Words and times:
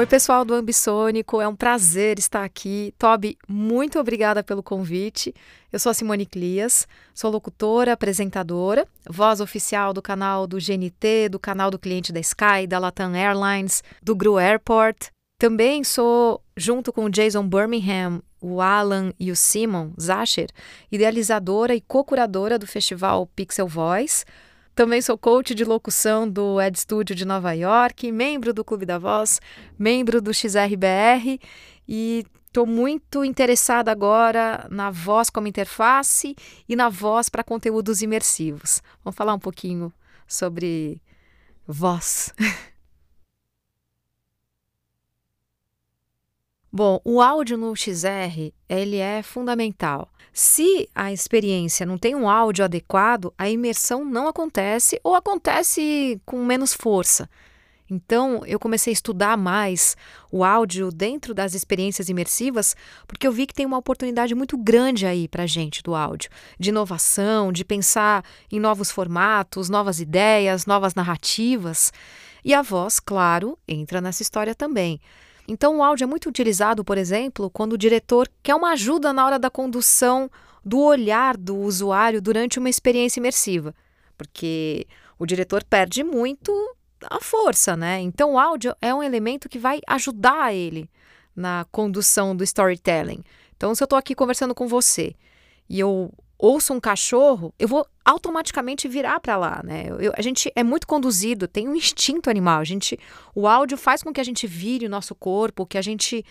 Oi, 0.00 0.06
pessoal 0.06 0.46
do 0.46 0.54
Ambisônico, 0.54 1.42
é 1.42 1.46
um 1.46 1.54
prazer 1.54 2.18
estar 2.18 2.42
aqui. 2.42 2.94
Toby, 2.98 3.36
muito 3.46 4.00
obrigada 4.00 4.42
pelo 4.42 4.62
convite. 4.62 5.34
Eu 5.70 5.78
sou 5.78 5.90
a 5.90 5.94
Simone 5.94 6.24
Clias, 6.24 6.88
sou 7.12 7.30
locutora, 7.30 7.92
apresentadora, 7.92 8.88
voz 9.06 9.42
oficial 9.42 9.92
do 9.92 10.00
canal 10.00 10.46
do 10.46 10.56
GNT, 10.56 11.28
do 11.28 11.38
canal 11.38 11.70
do 11.70 11.78
cliente 11.78 12.14
da 12.14 12.20
Sky, 12.20 12.66
da 12.66 12.78
Latam 12.78 13.14
Airlines, 13.14 13.84
do 14.02 14.16
Gru 14.16 14.38
Airport. 14.38 15.08
Também 15.38 15.84
sou, 15.84 16.42
junto 16.56 16.94
com 16.94 17.04
o 17.04 17.10
Jason 17.10 17.46
Birmingham, 17.46 18.22
o 18.40 18.62
Alan 18.62 19.12
e 19.20 19.30
o 19.30 19.36
Simon 19.36 19.90
Zacher, 20.00 20.48
idealizadora 20.90 21.74
e 21.74 21.80
co-curadora 21.82 22.58
do 22.58 22.66
festival 22.66 23.26
Pixel 23.36 23.68
Voice 23.68 24.24
também 24.74 25.02
sou 25.02 25.18
coach 25.18 25.54
de 25.54 25.64
locução 25.64 26.28
do 26.28 26.60
Ed 26.60 26.78
Studio 26.78 27.14
de 27.14 27.24
Nova 27.24 27.52
York, 27.52 28.10
membro 28.10 28.52
do 28.52 28.64
Clube 28.64 28.86
da 28.86 28.98
Voz, 28.98 29.40
membro 29.78 30.20
do 30.20 30.32
XRBR 30.32 31.38
e 31.88 32.24
estou 32.46 32.66
muito 32.66 33.24
interessada 33.24 33.92
agora 33.92 34.66
na 34.70 34.90
voz 34.90 35.30
como 35.30 35.46
interface 35.46 36.34
e 36.68 36.74
na 36.74 36.88
voz 36.88 37.28
para 37.28 37.44
conteúdos 37.44 38.02
imersivos. 38.02 38.82
Vamos 39.04 39.16
falar 39.16 39.34
um 39.34 39.38
pouquinho 39.38 39.92
sobre 40.26 41.00
voz. 41.66 42.32
Bom, 46.72 47.00
o 47.04 47.20
áudio 47.20 47.56
no 47.56 47.74
XR, 47.74 48.52
ele 48.68 48.98
é 48.98 49.24
fundamental. 49.24 50.08
Se 50.32 50.88
a 50.94 51.12
experiência 51.12 51.84
não 51.84 51.98
tem 51.98 52.14
um 52.14 52.30
áudio 52.30 52.64
adequado, 52.64 53.34
a 53.36 53.50
imersão 53.50 54.04
não 54.04 54.28
acontece 54.28 55.00
ou 55.02 55.16
acontece 55.16 56.20
com 56.24 56.44
menos 56.44 56.72
força. 56.72 57.28
Então, 57.90 58.42
eu 58.46 58.60
comecei 58.60 58.92
a 58.92 58.94
estudar 58.94 59.36
mais 59.36 59.96
o 60.30 60.44
áudio 60.44 60.92
dentro 60.92 61.34
das 61.34 61.54
experiências 61.54 62.08
imersivas, 62.08 62.76
porque 63.08 63.26
eu 63.26 63.32
vi 63.32 63.48
que 63.48 63.54
tem 63.54 63.66
uma 63.66 63.78
oportunidade 63.78 64.32
muito 64.32 64.56
grande 64.56 65.06
aí 65.06 65.26
para 65.26 65.48
gente 65.48 65.82
do 65.82 65.92
áudio, 65.92 66.30
de 66.56 66.68
inovação, 66.68 67.50
de 67.50 67.64
pensar 67.64 68.24
em 68.48 68.60
novos 68.60 68.92
formatos, 68.92 69.68
novas 69.68 69.98
ideias, 69.98 70.66
novas 70.66 70.94
narrativas. 70.94 71.92
E 72.44 72.54
a 72.54 72.62
voz, 72.62 73.00
claro, 73.00 73.58
entra 73.66 74.00
nessa 74.00 74.22
história 74.22 74.54
também. 74.54 75.00
Então, 75.50 75.78
o 75.78 75.82
áudio 75.82 76.04
é 76.04 76.06
muito 76.06 76.28
utilizado, 76.28 76.84
por 76.84 76.96
exemplo, 76.96 77.50
quando 77.50 77.72
o 77.72 77.78
diretor 77.78 78.30
quer 78.40 78.54
uma 78.54 78.70
ajuda 78.70 79.12
na 79.12 79.26
hora 79.26 79.36
da 79.36 79.50
condução 79.50 80.30
do 80.64 80.78
olhar 80.78 81.36
do 81.36 81.56
usuário 81.56 82.22
durante 82.22 82.60
uma 82.60 82.70
experiência 82.70 83.18
imersiva, 83.18 83.74
porque 84.16 84.86
o 85.18 85.26
diretor 85.26 85.64
perde 85.64 86.04
muito 86.04 86.52
a 87.02 87.18
força, 87.18 87.76
né? 87.76 87.98
Então, 87.98 88.34
o 88.34 88.38
áudio 88.38 88.76
é 88.80 88.94
um 88.94 89.02
elemento 89.02 89.48
que 89.48 89.58
vai 89.58 89.80
ajudar 89.88 90.54
ele 90.54 90.88
na 91.34 91.66
condução 91.72 92.36
do 92.36 92.44
storytelling. 92.44 93.24
Então, 93.56 93.74
se 93.74 93.82
eu 93.82 93.86
estou 93.86 93.98
aqui 93.98 94.14
conversando 94.14 94.54
com 94.54 94.68
você 94.68 95.16
e 95.68 95.80
eu 95.80 96.12
ouço 96.40 96.72
um 96.72 96.80
cachorro, 96.80 97.54
eu 97.58 97.68
vou 97.68 97.86
automaticamente 98.04 98.88
virar 98.88 99.20
para 99.20 99.36
lá, 99.36 99.60
né? 99.62 99.86
Eu, 99.98 100.12
a 100.16 100.22
gente 100.22 100.50
é 100.56 100.64
muito 100.64 100.86
conduzido, 100.86 101.46
tem 101.46 101.68
um 101.68 101.76
instinto 101.76 102.30
animal. 102.30 102.60
A 102.60 102.64
gente, 102.64 102.98
o 103.34 103.46
áudio 103.46 103.76
faz 103.76 104.02
com 104.02 104.12
que 104.12 104.20
a 104.20 104.24
gente 104.24 104.46
vire 104.46 104.86
o 104.86 104.90
nosso 104.90 105.14
corpo, 105.14 105.66
que 105.66 105.76
a 105.76 105.82
gente 105.82 106.24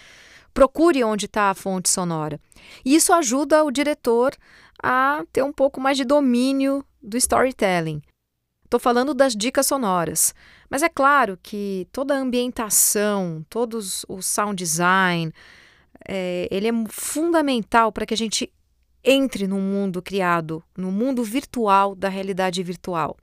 procure 0.53 1.03
onde 1.03 1.25
está 1.25 1.51
a 1.51 1.53
fonte 1.53 1.89
sonora. 1.89 2.39
E 2.83 2.95
isso 2.95 3.13
ajuda 3.13 3.63
o 3.63 3.71
diretor 3.71 4.35
a 4.81 5.23
ter 5.31 5.43
um 5.43 5.53
pouco 5.53 5.79
mais 5.79 5.95
de 5.95 6.03
domínio 6.03 6.83
do 7.01 7.15
storytelling. 7.15 8.01
Estou 8.65 8.79
falando 8.79 9.13
das 9.13 9.35
dicas 9.35 9.67
sonoras, 9.67 10.33
mas 10.69 10.83
é 10.83 10.89
claro 10.89 11.39
que 11.41 11.87
toda 11.91 12.15
a 12.15 12.19
ambientação, 12.19 13.45
todos 13.49 14.05
o 14.07 14.21
sound 14.21 14.55
design, 14.55 15.33
é, 16.07 16.47
ele 16.51 16.67
é 16.67 16.71
fundamental 16.87 17.91
para 17.91 18.05
que 18.05 18.13
a 18.13 18.17
gente 18.17 18.51
entre 19.03 19.47
no 19.47 19.59
mundo 19.59 20.01
criado, 20.01 20.63
no 20.77 20.91
mundo 20.91 21.23
virtual 21.23 21.95
da 21.95 22.09
realidade 22.09 22.61
virtual. 22.63 23.17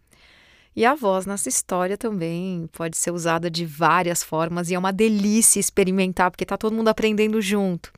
E 0.75 0.85
a 0.85 0.95
voz 0.95 1.25
nessa 1.25 1.49
história 1.49 1.97
também 1.97 2.69
pode 2.73 2.99
ser 2.99 3.11
usada 3.11 3.51
de 3.51 3.65
várias 3.65 4.23
formas 4.23 4.71
e 4.71 4.75
é 4.75 4.79
uma 4.79 4.93
delícia 4.93 5.59
experimentar, 5.59 6.31
porque 6.31 6.45
está 6.45 6.57
todo 6.57 6.75
mundo 6.77 6.89
aprendendo 6.89 7.41
junto. 7.41 7.91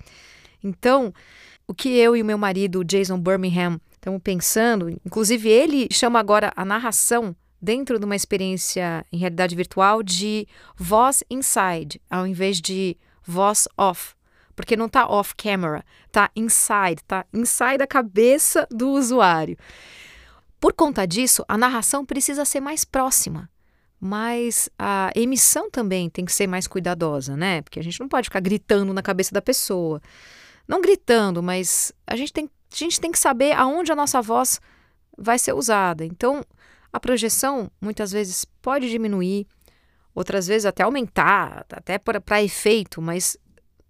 Então, 0.62 1.12
o 1.66 1.74
que 1.74 1.88
eu 1.88 2.16
e 2.16 2.22
o 2.22 2.24
meu 2.24 2.38
marido, 2.38 2.84
Jason 2.84 3.18
Birmingham, 3.18 3.80
estamos 3.92 4.20
pensando, 4.22 4.88
inclusive 5.04 5.48
ele 5.48 5.88
chama 5.90 6.20
agora 6.20 6.52
a 6.54 6.64
narração 6.64 7.34
dentro 7.60 7.98
de 7.98 8.04
uma 8.04 8.14
experiência 8.14 9.04
em 9.12 9.18
realidade 9.18 9.56
virtual 9.56 10.00
de 10.00 10.46
voz 10.76 11.24
inside, 11.28 12.00
ao 12.08 12.26
invés 12.26 12.60
de 12.60 12.96
voz 13.24 13.66
off 13.76 14.17
porque 14.58 14.76
não 14.76 14.86
está 14.86 15.06
off 15.06 15.36
camera, 15.36 15.84
está 16.08 16.28
inside, 16.34 17.00
está 17.00 17.24
inside 17.32 17.80
a 17.80 17.86
cabeça 17.86 18.66
do 18.68 18.90
usuário. 18.90 19.56
Por 20.58 20.72
conta 20.72 21.06
disso, 21.06 21.44
a 21.46 21.56
narração 21.56 22.04
precisa 22.04 22.44
ser 22.44 22.58
mais 22.58 22.84
próxima, 22.84 23.48
mas 24.00 24.68
a 24.76 25.12
emissão 25.14 25.70
também 25.70 26.10
tem 26.10 26.24
que 26.24 26.32
ser 26.32 26.48
mais 26.48 26.66
cuidadosa, 26.66 27.36
né? 27.36 27.62
Porque 27.62 27.78
a 27.78 27.82
gente 27.84 28.00
não 28.00 28.08
pode 28.08 28.24
ficar 28.24 28.40
gritando 28.40 28.92
na 28.92 29.00
cabeça 29.00 29.32
da 29.32 29.40
pessoa. 29.40 30.02
Não 30.66 30.80
gritando, 30.80 31.40
mas 31.40 31.92
a 32.04 32.16
gente 32.16 32.32
tem, 32.32 32.50
a 32.72 32.76
gente 32.76 33.00
tem 33.00 33.12
que 33.12 33.18
saber 33.18 33.52
aonde 33.52 33.92
a 33.92 33.96
nossa 33.96 34.20
voz 34.20 34.60
vai 35.16 35.38
ser 35.38 35.52
usada. 35.52 36.04
Então, 36.04 36.44
a 36.92 36.98
projeção 36.98 37.70
muitas 37.80 38.10
vezes 38.10 38.44
pode 38.60 38.90
diminuir, 38.90 39.46
outras 40.12 40.48
vezes 40.48 40.66
até 40.66 40.82
aumentar, 40.82 41.64
até 41.70 41.96
para 41.96 42.42
efeito, 42.42 43.00
mas 43.00 43.36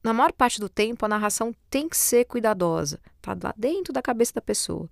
na 0.08 0.14
maior 0.14 0.32
parte 0.32 0.58
do 0.58 0.70
tempo, 0.70 1.04
a 1.04 1.08
narração 1.08 1.54
tem 1.68 1.86
que 1.86 1.96
ser 1.96 2.24
cuidadosa, 2.24 2.98
tá 3.20 3.36
lá 3.42 3.52
dentro 3.54 3.92
da 3.92 4.00
cabeça 4.00 4.32
da 4.32 4.40
pessoa. 4.40 4.88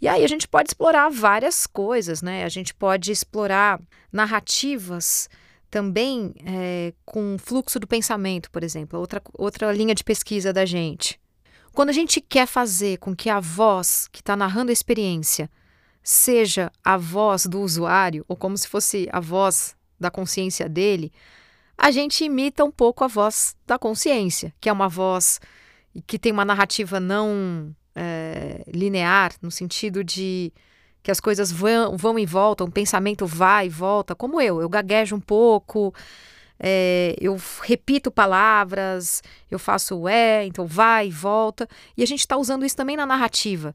E 0.00 0.08
aí 0.08 0.24
a 0.24 0.28
gente 0.28 0.48
pode 0.48 0.70
explorar 0.70 1.10
várias 1.10 1.66
coisas, 1.66 2.22
né? 2.22 2.44
A 2.44 2.48
gente 2.48 2.72
pode 2.72 3.12
explorar 3.12 3.78
narrativas 4.10 5.28
também 5.70 6.34
é, 6.46 6.94
com 7.04 7.36
fluxo 7.38 7.78
do 7.78 7.86
pensamento, 7.86 8.50
por 8.50 8.64
exemplo, 8.64 8.98
outra, 8.98 9.20
outra 9.34 9.70
linha 9.70 9.94
de 9.94 10.02
pesquisa 10.02 10.50
da 10.50 10.64
gente. 10.64 11.20
Quando 11.74 11.90
a 11.90 11.92
gente 11.92 12.22
quer 12.22 12.46
fazer 12.46 12.96
com 12.96 13.14
que 13.14 13.28
a 13.28 13.38
voz 13.38 14.08
que 14.10 14.20
está 14.20 14.34
narrando 14.34 14.70
a 14.70 14.72
experiência 14.72 15.50
seja 16.02 16.72
a 16.82 16.96
voz 16.96 17.44
do 17.44 17.60
usuário, 17.60 18.24
ou 18.26 18.34
como 18.34 18.56
se 18.56 18.66
fosse 18.66 19.06
a 19.12 19.20
voz 19.20 19.76
da 20.00 20.10
consciência 20.10 20.70
dele, 20.70 21.12
a 21.78 21.92
gente 21.92 22.24
imita 22.24 22.64
um 22.64 22.72
pouco 22.72 23.04
a 23.04 23.06
voz 23.06 23.54
da 23.64 23.78
consciência, 23.78 24.52
que 24.60 24.68
é 24.68 24.72
uma 24.72 24.88
voz 24.88 25.40
que 26.06 26.18
tem 26.18 26.32
uma 26.32 26.44
narrativa 26.44 26.98
não 26.98 27.74
é, 27.94 28.64
linear, 28.66 29.32
no 29.40 29.50
sentido 29.50 30.02
de 30.02 30.52
que 31.02 31.10
as 31.10 31.20
coisas 31.20 31.50
vão, 31.52 31.96
vão 31.96 32.18
e 32.18 32.26
voltam, 32.26 32.66
o 32.66 32.70
pensamento 32.70 33.26
vai 33.26 33.66
e 33.66 33.70
volta, 33.70 34.14
como 34.14 34.40
eu, 34.40 34.60
eu 34.60 34.68
gaguejo 34.68 35.14
um 35.14 35.20
pouco, 35.20 35.94
é, 36.58 37.14
eu 37.20 37.40
repito 37.62 38.10
palavras, 38.10 39.22
eu 39.48 39.58
faço 39.58 40.08
é, 40.08 40.44
então 40.44 40.66
vai 40.66 41.06
e 41.06 41.10
volta, 41.10 41.68
e 41.96 42.02
a 42.02 42.06
gente 42.06 42.20
está 42.20 42.36
usando 42.36 42.64
isso 42.66 42.76
também 42.76 42.96
na 42.96 43.06
narrativa. 43.06 43.74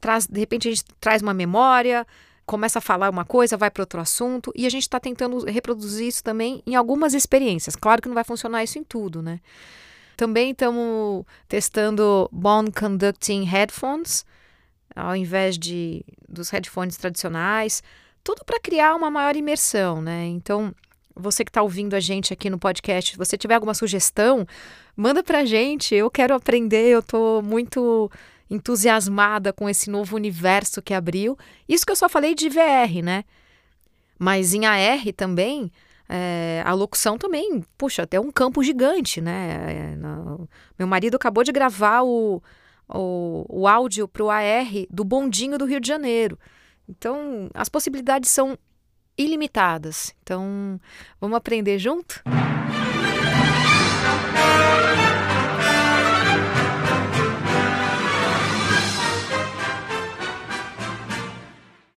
Traz, 0.00 0.26
de 0.26 0.38
repente 0.38 0.68
a 0.68 0.70
gente 0.70 0.84
traz 1.00 1.20
uma 1.20 1.34
memória, 1.34 2.06
começa 2.48 2.78
a 2.78 2.82
falar 2.82 3.10
uma 3.10 3.26
coisa, 3.26 3.58
vai 3.58 3.70
para 3.70 3.82
outro 3.82 4.00
assunto, 4.00 4.50
e 4.56 4.64
a 4.64 4.70
gente 4.70 4.84
está 4.84 4.98
tentando 4.98 5.44
reproduzir 5.44 6.08
isso 6.08 6.24
também 6.24 6.62
em 6.66 6.74
algumas 6.74 7.12
experiências. 7.12 7.76
Claro 7.76 8.00
que 8.00 8.08
não 8.08 8.14
vai 8.14 8.24
funcionar 8.24 8.64
isso 8.64 8.78
em 8.78 8.82
tudo, 8.82 9.20
né? 9.20 9.38
Também 10.16 10.52
estamos 10.52 11.26
testando 11.46 12.26
bone 12.32 12.72
conducting 12.72 13.44
headphones, 13.44 14.24
ao 14.96 15.14
invés 15.14 15.58
de 15.58 16.02
dos 16.26 16.48
headphones 16.48 16.96
tradicionais, 16.96 17.82
tudo 18.24 18.42
para 18.46 18.58
criar 18.58 18.94
uma 18.94 19.10
maior 19.10 19.36
imersão, 19.36 20.00
né? 20.00 20.24
Então, 20.26 20.74
você 21.14 21.44
que 21.44 21.50
está 21.50 21.60
ouvindo 21.60 21.94
a 21.94 22.00
gente 22.00 22.32
aqui 22.32 22.48
no 22.48 22.58
podcast, 22.58 23.12
se 23.12 23.18
você 23.18 23.36
tiver 23.36 23.56
alguma 23.56 23.74
sugestão, 23.74 24.46
manda 24.96 25.22
para 25.22 25.40
a 25.40 25.44
gente. 25.44 25.94
Eu 25.94 26.10
quero 26.10 26.34
aprender, 26.34 26.88
eu 26.88 27.00
estou 27.00 27.42
muito 27.42 28.10
entusiasmada 28.50 29.52
com 29.52 29.68
esse 29.68 29.90
novo 29.90 30.16
universo 30.16 30.82
que 30.82 30.94
abriu. 30.94 31.36
Isso 31.68 31.84
que 31.84 31.92
eu 31.92 31.96
só 31.96 32.08
falei 32.08 32.34
de 32.34 32.48
VR, 32.48 33.02
né? 33.02 33.24
Mas 34.18 34.54
em 34.54 34.66
AR 34.66 35.12
também, 35.16 35.70
é, 36.08 36.62
a 36.64 36.72
locução 36.72 37.18
também, 37.18 37.62
puxa, 37.76 38.02
até 38.02 38.18
um 38.18 38.30
campo 38.30 38.62
gigante, 38.62 39.20
né? 39.20 39.92
É, 39.92 39.96
no, 39.96 40.48
meu 40.78 40.88
marido 40.88 41.16
acabou 41.16 41.44
de 41.44 41.52
gravar 41.52 42.02
o, 42.02 42.42
o, 42.88 43.44
o 43.48 43.68
áudio 43.68 44.08
para 44.08 44.24
o 44.24 44.30
AR 44.30 44.66
do 44.90 45.04
bondinho 45.04 45.58
do 45.58 45.66
Rio 45.66 45.80
de 45.80 45.88
Janeiro. 45.88 46.38
Então, 46.88 47.50
as 47.52 47.68
possibilidades 47.68 48.30
são 48.30 48.58
ilimitadas. 49.16 50.14
Então, 50.22 50.80
vamos 51.20 51.36
aprender 51.36 51.78
junto? 51.78 52.22